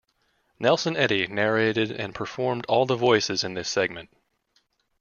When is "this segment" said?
3.53-4.09